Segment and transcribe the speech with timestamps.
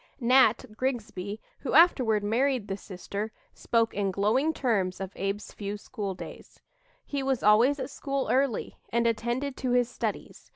[0.19, 6.15] "Nat" Grigsby, who afterward married the sister, spoke in glowing terms of Abe's few school
[6.15, 6.59] days:
[7.05, 10.49] "He was always at school early, and attended to his studies.